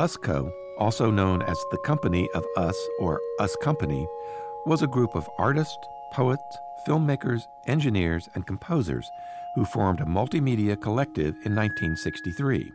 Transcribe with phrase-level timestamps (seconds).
[0.00, 4.08] USCO, also known as the Company of Us or Us Company,
[4.64, 5.76] was a group of artists,
[6.10, 6.56] poets,
[6.88, 9.06] filmmakers, engineers, and composers
[9.54, 12.72] who formed a multimedia collective in 1963.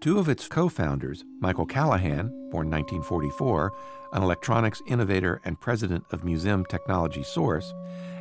[0.00, 3.72] Two of its co founders, Michael Callahan, born 1944,
[4.12, 7.74] an electronics innovator and president of Museum Technology Source,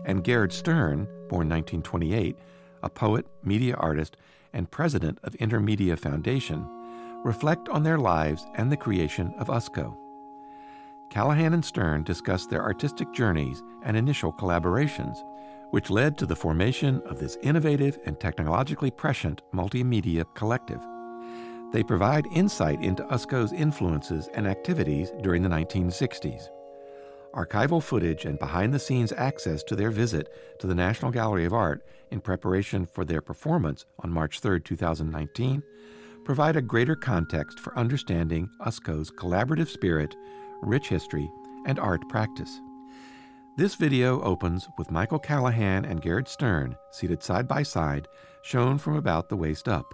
[0.06, 2.36] and Gerhard Stern, born 1928,
[2.82, 4.18] a poet, media artist,
[4.54, 6.68] and president of Intermedia Foundation,
[7.24, 9.98] reflect on their lives and the creation of USCO.
[11.10, 15.18] Callahan and Stern discuss their artistic journeys and initial collaborations,
[15.72, 20.82] which led to the formation of this innovative and technologically prescient multimedia collective.
[21.72, 26.50] They provide insight into USCO's influences and activities during the 1960s.
[27.34, 30.30] Archival footage and behind the scenes access to their visit
[30.60, 35.62] to the National Gallery of Art in preparation for their performance on March 3, 2019,
[36.28, 40.14] provide a greater context for understanding USCO's collaborative spirit,
[40.62, 41.32] rich history,
[41.66, 42.60] and art practice.
[43.56, 48.10] This video opens with Michael Callahan and Gerhard Stern seated side by side,
[48.42, 49.94] shown from about the waist up.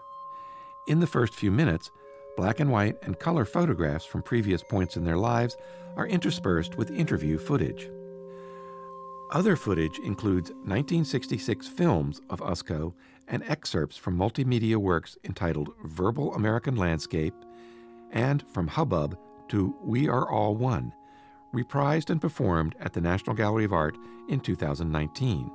[0.87, 1.91] In the first few minutes,
[2.35, 5.55] black and white and color photographs from previous points in their lives
[5.95, 7.91] are interspersed with interview footage.
[9.29, 12.93] Other footage includes 1966 films of USCO
[13.27, 17.33] and excerpts from multimedia works entitled Verbal American Landscape
[18.11, 19.17] and From Hubbub
[19.49, 20.93] to We Are All One,
[21.53, 23.97] reprised and performed at the National Gallery of Art
[24.29, 25.51] in 2019.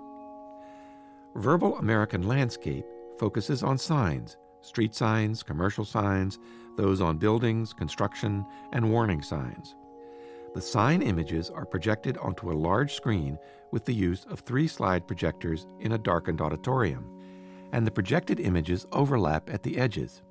[1.36, 2.84] Verbal American Landscape
[3.19, 6.39] focuses on signs, street signs, commercial signs,
[6.77, 9.74] those on buildings, construction, and warning signs.
[10.55, 13.39] The sign images are projected onto a large screen
[13.70, 17.05] with the use of three slide projectors in a darkened auditorium,
[17.72, 20.23] and the projected images overlap at the edges.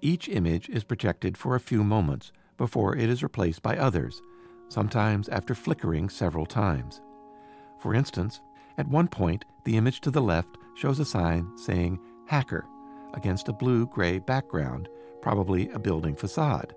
[0.00, 4.20] Each image is projected for a few moments before it is replaced by others,
[4.68, 7.00] sometimes after flickering several times.
[7.80, 8.40] For instance,
[8.78, 12.66] at one point, the image to the left shows a sign saying Hacker
[13.14, 14.88] against a blue gray background,
[15.22, 16.74] probably a building facade.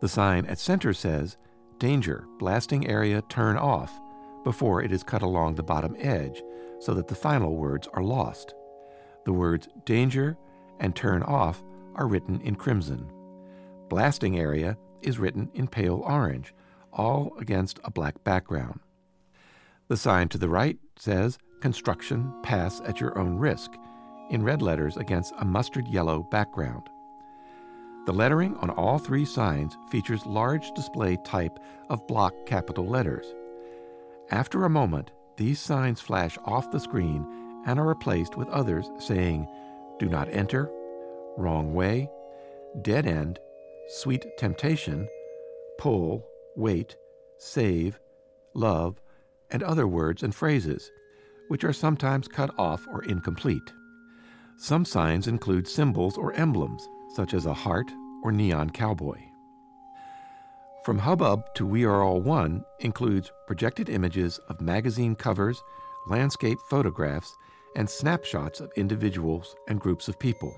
[0.00, 1.36] The sign at center says
[1.78, 4.00] Danger, blasting area turn off
[4.42, 6.42] before it is cut along the bottom edge
[6.80, 8.54] so that the final words are lost.
[9.24, 10.36] The words danger
[10.80, 11.62] and turn off
[11.94, 13.10] are written in crimson.
[13.88, 16.54] Blasting area is written in pale orange,
[16.92, 18.80] all against a black background.
[19.88, 23.72] The sign to the right says Construction Pass at Your Own Risk
[24.30, 26.88] in red letters against a mustard yellow background.
[28.06, 31.58] The lettering on all three signs features large display type
[31.90, 33.26] of block capital letters.
[34.30, 37.26] After a moment, these signs flash off the screen
[37.66, 39.46] and are replaced with others saying,
[39.98, 40.70] Do not enter,
[41.36, 42.08] Wrong way,
[42.82, 43.38] Dead end,
[43.88, 45.08] Sweet temptation,
[45.78, 46.26] Pull,
[46.56, 46.96] Wait,
[47.38, 47.98] Save,
[48.54, 49.00] Love,
[49.50, 50.90] and other words and phrases,
[51.48, 53.72] which are sometimes cut off or incomplete.
[54.58, 57.90] Some signs include symbols or emblems, such as a heart
[58.22, 59.18] or neon cowboy.
[60.84, 65.62] From Hubbub to We Are All One includes projected images of magazine covers,
[66.08, 67.36] landscape photographs,
[67.76, 70.54] and snapshots of individuals and groups of people.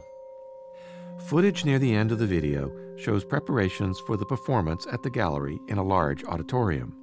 [1.26, 5.59] Footage near the end of the video shows preparations for the performance at the gallery
[5.69, 6.97] in a large auditorium.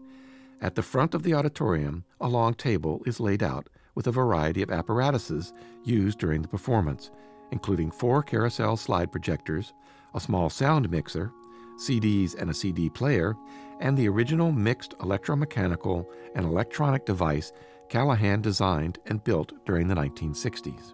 [0.62, 4.62] At the front of the auditorium, a long table is laid out with a variety
[4.62, 5.54] of apparatuses
[5.84, 7.12] used during the performance,
[7.52, 9.74] including four carousel slide projectors,
[10.14, 11.32] a small sound mixer,
[11.78, 13.36] CDs and a CD player,
[13.80, 17.52] and the original mixed electromechanical and electronic device
[17.90, 20.94] Callahan designed and built during the 1960s.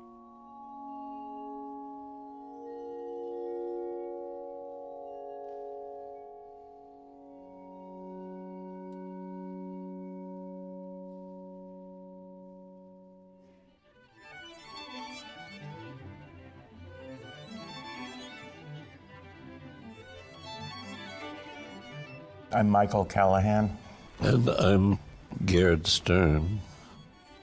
[22.52, 23.76] I'm Michael Callahan.
[24.20, 25.00] And I'm
[25.44, 26.62] Gerhard Stern.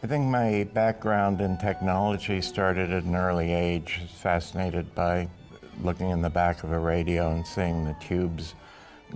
[0.03, 4.01] I think my background in technology started at an early age.
[4.17, 5.29] Fascinated by
[5.83, 8.55] looking in the back of a radio and seeing the tubes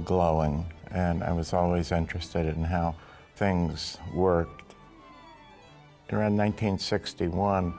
[0.05, 0.67] glowing.
[0.91, 2.97] And I was always interested in how
[3.37, 4.75] things worked.
[6.13, 7.73] Around 1961,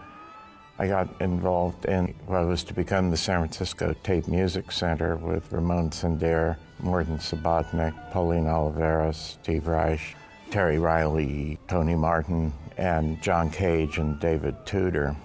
[0.80, 5.54] I got involved in what was to become the San Francisco Tape Music Center with
[5.54, 10.16] Ramon Sendero Morton Subotnick, Pauline Oliveros, Steve Reich,
[10.52, 15.16] Terry Riley, Tony Martin, and John Cage and David Tudor.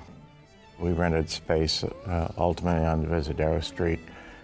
[0.78, 4.00] We rented space uh, ultimately on Visadero Street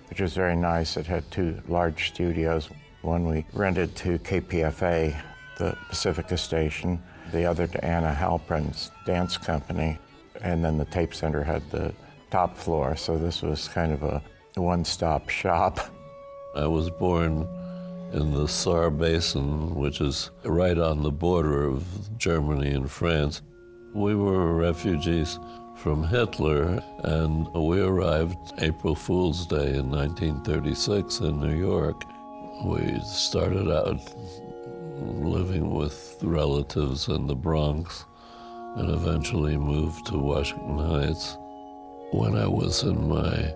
[0.08, 0.96] which was very nice.
[0.96, 2.68] It had two large studios.
[3.02, 5.20] One we rented to KPFA,
[5.58, 7.02] the Pacifica station,
[7.32, 9.98] the other to Anna Halprin's dance company,
[10.42, 11.92] and then the tape center had the
[12.30, 12.96] top floor.
[12.96, 14.22] So this was kind of a
[14.54, 15.80] one stop shop.
[16.54, 17.46] I was born
[18.12, 21.84] in the Saar Basin, which is right on the border of
[22.18, 23.42] Germany and France.
[23.94, 25.38] We were refugees
[25.76, 32.04] from Hitler, and we arrived April Fool's Day in 1936 in New York.
[32.64, 34.00] We started out
[34.98, 38.04] living with relatives in the Bronx
[38.76, 41.36] and eventually moved to Washington Heights.
[42.12, 43.54] When I was in my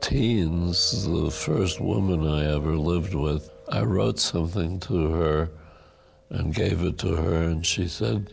[0.00, 5.50] teens, the first woman I ever lived with, I wrote something to her
[6.30, 8.32] and gave it to her, and she said,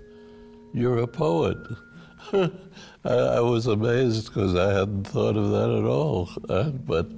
[0.74, 1.58] You're a poet.
[2.34, 2.50] I,
[3.06, 6.30] I, was amazed because I hadn't thought of that at all,
[6.86, 7.10] but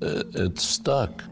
[0.00, 1.22] it, it, stuck.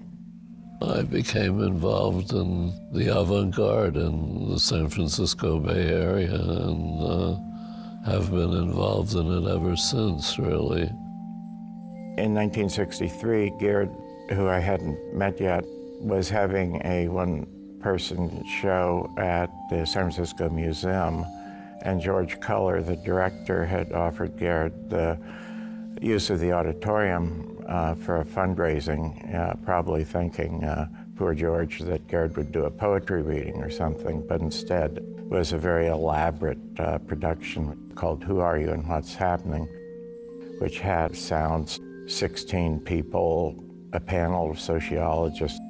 [0.81, 8.11] I became involved in the avant garde in the San Francisco Bay Area and uh,
[8.11, 10.91] have been involved in it ever since, really.
[12.17, 13.91] In 1963, Gerd,
[14.31, 15.65] who I hadn't met yet,
[16.01, 17.47] was having a one
[17.81, 21.25] person show at the San Francisco Museum
[21.83, 25.19] and George Culler, the director, had offered Gerd the
[26.01, 32.07] use of the auditorium uh, for a fundraising, uh, probably thinking, uh, poor George, that
[32.09, 34.99] Gerd would do a poetry reading or something, but instead
[35.29, 39.69] was a very elaborate uh, production called Who Are You and What's Happening,
[40.59, 41.81] which had sounds,
[42.11, 45.61] 16 people, a panel of sociologists.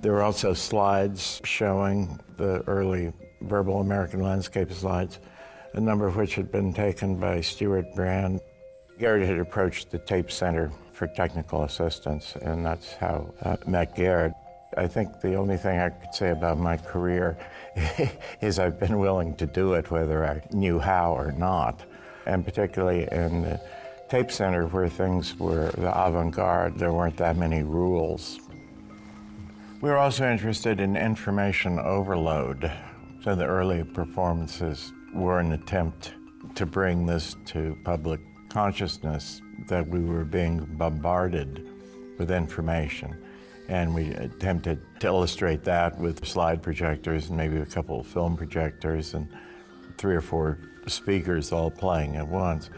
[0.00, 3.12] There were also slides showing the early
[3.42, 5.18] verbal American landscape slides
[5.74, 8.40] a number of which had been taken by Stewart Brand.
[8.98, 14.32] Gerd had approached the tape center for technical assistance, and that's how I met Gerd.
[14.76, 17.38] I think the only thing I could say about my career
[18.40, 21.84] is I've been willing to do it whether I knew how or not.
[22.26, 23.60] And particularly in the
[24.08, 28.40] tape center where things were the avant garde, there weren't that many rules.
[29.80, 32.72] We were also interested in information overload.
[33.22, 36.14] So the early performances were an attempt
[36.54, 41.68] to bring this to public consciousness that we were being bombarded
[42.18, 43.16] with information.
[43.68, 48.36] And we attempted to illustrate that with slide projectors and maybe a couple of film
[48.36, 49.28] projectors and
[49.98, 52.70] three or four speakers all playing at once.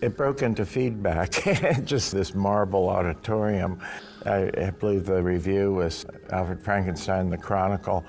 [0.00, 1.32] It broke into feedback,
[1.84, 3.80] just this marble auditorium.
[4.24, 8.04] I, I believe the review was Alfred Frankenstein, the Chronicle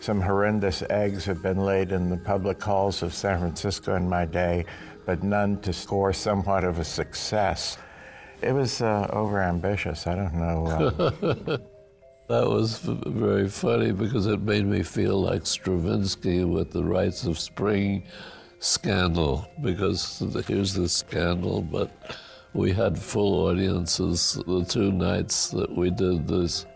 [0.00, 4.24] some horrendous eggs have been laid in the public halls of San Francisco in my
[4.24, 4.64] day,
[5.06, 7.78] but none to score somewhat of a success.
[8.40, 10.06] It was uh, overambitious.
[10.06, 10.66] I don't know.
[10.66, 11.56] Uh...
[12.28, 17.38] that was very funny because it made me feel like Stravinsky with the Rites of
[17.38, 18.04] Spring
[18.60, 19.48] scandal.
[19.62, 21.90] Because here's the scandal, but
[22.54, 26.66] we had full audiences the two nights that we did this.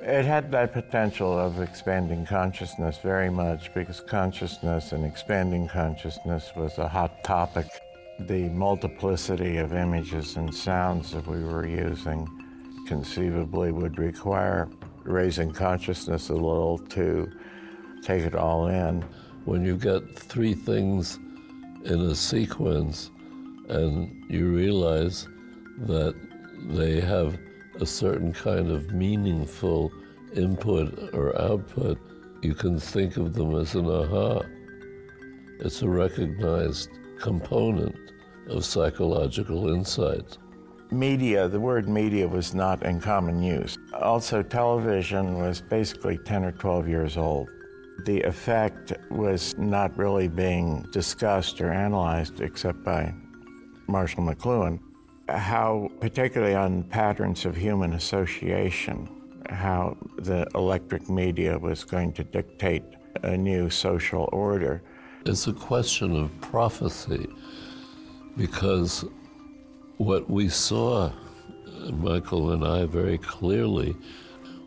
[0.00, 6.76] It had that potential of expanding consciousness very much because consciousness and expanding consciousness was
[6.78, 7.66] a hot topic.
[8.20, 12.28] The multiplicity of images and sounds that we were using
[12.86, 14.68] conceivably would require
[15.04, 17.30] raising consciousness a little to
[18.02, 19.04] take it all in.
[19.44, 21.18] When you get three things
[21.84, 23.10] in a sequence
[23.68, 25.28] and you realize
[25.80, 26.14] that
[26.68, 27.38] they have
[27.78, 29.92] a certain kind of meaningful
[30.34, 31.98] input or output,
[32.40, 34.40] you can think of them as an aha.
[35.60, 36.88] It's a recognized
[37.20, 37.96] component
[38.48, 40.38] of psychological insight.
[40.90, 43.76] Media, the word media was not in common use.
[44.00, 47.48] Also, television was basically 10 or 12 years old.
[48.04, 53.14] The effect was not really being discussed or analyzed except by
[53.86, 54.80] Marshall McLuhan
[55.28, 59.08] how, particularly on patterns of human association,
[59.48, 62.84] how the electric media was going to dictate
[63.22, 64.82] a new social order.
[65.26, 67.26] It's a question of prophecy
[68.36, 69.04] because
[69.96, 71.12] what we saw,
[71.90, 73.96] Michael and I, very clearly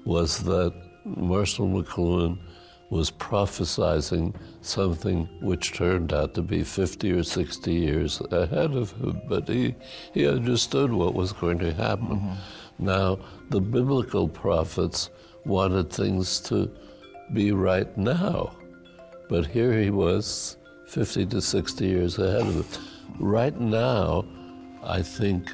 [0.06, 0.74] was that
[1.06, 2.40] Marshall McLuhan
[2.90, 9.22] was prophesizing something which turned out to be 50 or 60 years ahead of him,
[9.28, 9.76] but he,
[10.14, 12.20] he understood what was going to happen.
[12.20, 12.86] Mm-hmm.
[12.86, 15.10] Now, the biblical prophets
[15.46, 16.72] wanted things to
[17.34, 18.56] be right now,
[19.28, 22.80] but here he was 50 to 60 years ahead of it.
[23.20, 24.26] Right now,
[24.84, 25.54] I think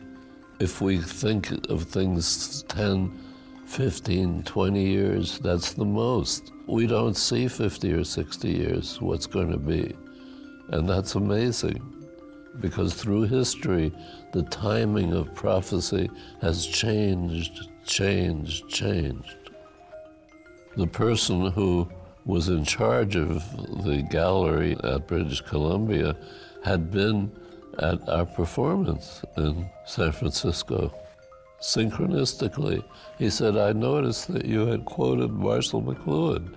[0.60, 3.20] if we think of things 10,
[3.66, 6.53] 15, 20 years, that's the most.
[6.68, 9.96] We don't see 50 or 60 years what's going to be.
[10.70, 11.82] And that's amazing
[12.60, 13.92] because through history,
[14.32, 16.10] the timing of prophecy
[16.42, 19.52] has changed, changed, changed.
[20.78, 21.90] The person who
[22.26, 23.44] was in charge of
[23.84, 26.16] the gallery at British Columbia
[26.64, 27.32] had been
[27.80, 30.94] at our performance in San Francisco.
[31.64, 32.84] Synchronistically,
[33.18, 36.54] he said, I noticed that you had quoted Marshall McLuhan.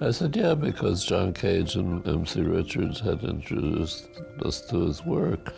[0.00, 4.08] I said, Yeah, because John Cage and MC Richards had introduced
[4.44, 5.54] us to his work.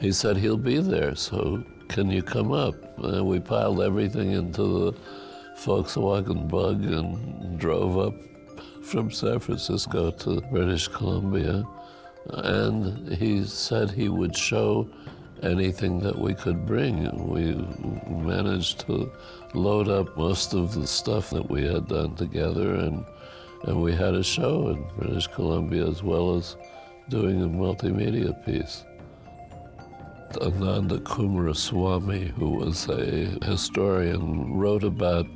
[0.00, 2.76] He said, He'll be there, so can you come up?
[2.98, 4.98] And we piled everything into the
[5.58, 8.14] Volkswagen bug and drove up
[8.84, 11.64] from San Francisco to British Columbia.
[12.28, 14.88] And he said he would show
[15.44, 17.04] anything that we could bring.
[17.28, 17.54] We
[18.08, 19.12] managed to
[19.52, 23.04] load up most of the stuff that we had done together, and,
[23.64, 26.56] and we had a show in British Columbia as well as
[27.08, 28.84] doing a multimedia piece.
[30.40, 35.26] Ananda Coomaraswamy, who was a historian, wrote about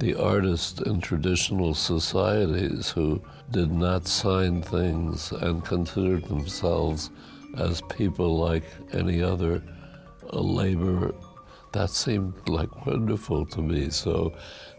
[0.00, 7.10] the artists in traditional societies who did not sign things and considered themselves
[7.56, 9.62] as people like any other
[10.32, 11.14] uh, labor.
[11.72, 13.90] That seemed like wonderful to me.
[13.90, 14.32] So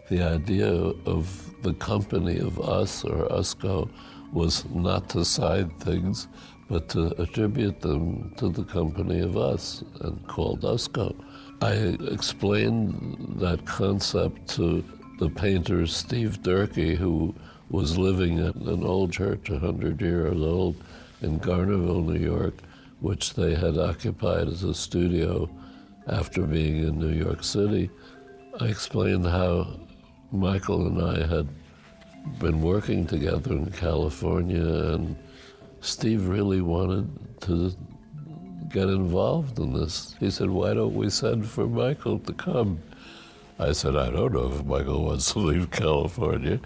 [0.08, 0.70] the idea
[1.06, 3.88] of the company of us or USCO
[4.32, 6.28] was not to sign things,
[6.68, 11.14] but to attribute them to the company of us and called USCO.
[11.60, 11.72] I
[12.12, 14.84] explained that concept to
[15.18, 17.34] the painter Steve Durkee, who
[17.70, 20.76] was living in an old church, 100 years old,
[21.22, 22.54] in Garnerville, New York,
[23.00, 25.48] which they had occupied as a studio
[26.06, 27.90] after being in New York City.
[28.60, 29.80] I explained how
[30.30, 31.48] Michael and I had
[32.38, 35.16] been working together in California, and
[35.80, 37.08] Steve really wanted
[37.42, 37.72] to
[38.68, 40.14] get involved in this.
[40.20, 42.80] He said, Why don't we send for Michael to come?
[43.58, 46.60] I said, I don't know if Michael wants to leave California,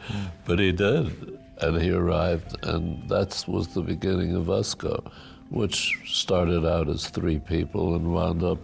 [0.44, 1.35] but he did.
[1.60, 5.10] And he arrived, and that was the beginning of USCO,
[5.48, 8.58] which started out as three people and wound up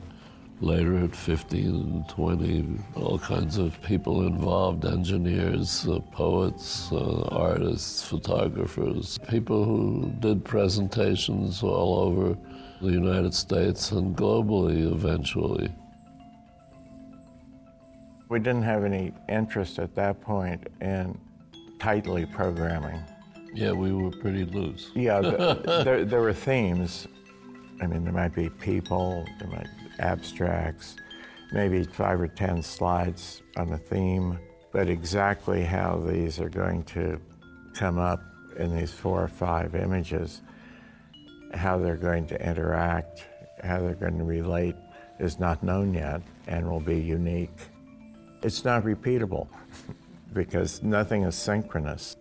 [0.62, 8.02] later at 15 and 20, all kinds of people involved engineers, uh, poets, uh, artists,
[8.02, 12.38] photographers, people who did presentations all over
[12.80, 15.68] the United States and globally eventually.
[18.28, 21.18] We didn't have any interest at that point in
[21.82, 23.02] tightly programming.
[23.52, 24.92] Yeah, we were pretty loose.
[24.94, 27.08] Yeah, the, there, there were themes.
[27.80, 30.94] I mean, there might be people, there might be abstracts,
[31.50, 34.38] maybe five or ten slides on a theme,
[34.70, 37.20] but exactly how these are going to
[37.74, 38.22] come up
[38.58, 40.42] in these four or five images,
[41.52, 43.26] how they're going to interact,
[43.64, 44.76] how they're going to relate
[45.18, 47.58] is not known yet and will be unique.
[48.44, 49.48] It's not repeatable
[50.32, 52.16] because nothing is synchronous.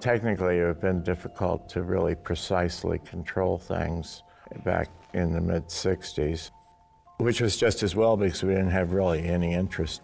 [0.00, 4.22] Technically, it would have been difficult to really precisely control things
[4.64, 6.50] back in the mid 60s,
[7.18, 10.02] which was just as well because we didn't have really any interest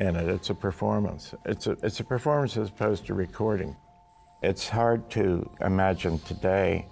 [0.00, 0.28] in it.
[0.28, 1.34] It's a performance.
[1.44, 3.76] It's a, it's a performance as opposed to recording.
[4.42, 6.86] It's hard to imagine today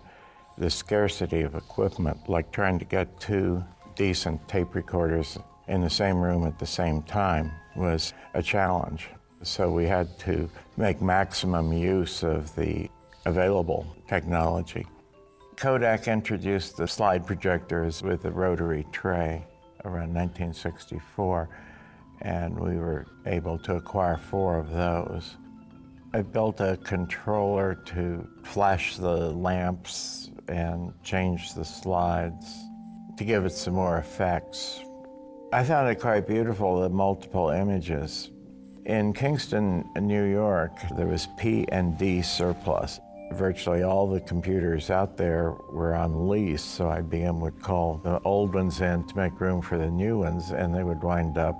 [0.59, 3.63] the scarcity of equipment, like trying to get two
[3.95, 9.09] decent tape recorders in the same room at the same time was a challenge.
[9.43, 12.91] So we had to make maximum use of the
[13.25, 14.87] available technology.
[15.57, 19.45] Kodak introduced the slide projectors with a rotary tray
[19.85, 21.49] around 1964,
[22.23, 25.37] and we were able to acquire four of those.
[26.13, 32.47] I built a controller to flash the lamps and change the slides
[33.17, 34.81] to give it some more effects
[35.53, 38.31] I found it quite beautiful, the multiple images.
[38.87, 43.01] In Kingston, New York, there was P and D surplus.
[43.33, 48.55] Virtually all the computers out there were on lease, so IBM would call the old
[48.55, 51.57] ones in to make room for the new ones, and they would wind up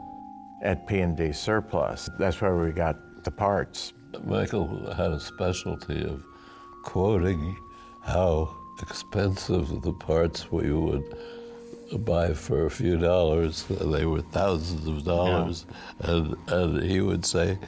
[0.63, 2.09] at P and D surplus.
[2.17, 3.93] That's where we got the parts.
[4.25, 6.23] Michael had a specialty of
[6.85, 7.57] quoting
[8.03, 11.03] how expensive the parts we would
[11.93, 13.65] buy for a few dollars.
[13.69, 15.67] They were thousands of dollars,
[16.01, 16.11] yeah.
[16.11, 17.59] and and he would say,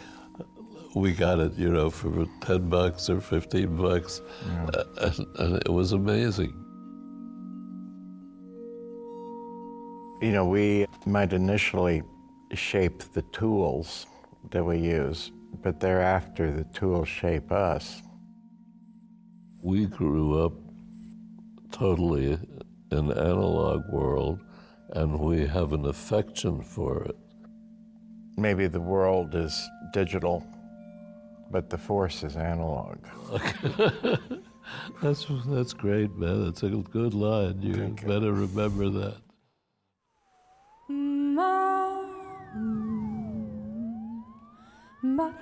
[0.95, 4.83] "We got it, you know, for ten bucks or fifteen bucks," yeah.
[5.03, 6.53] and, and it was amazing.
[10.21, 12.03] You know, we might initially
[12.53, 14.07] shape the tools
[14.51, 15.31] that we use,
[15.63, 18.03] but thereafter the tools shape us.
[19.63, 20.55] We grew up
[21.71, 22.39] totally
[22.91, 24.41] in analog world
[24.91, 27.17] and we have an affection for it.
[28.37, 30.47] Maybe the world is digital,
[31.51, 32.99] but the force is analog.
[35.03, 36.45] that's that's great, man.
[36.45, 37.61] That's a good line.
[37.61, 38.09] You Thank you.
[38.09, 39.17] better remember that.
[45.03, 45.33] Ma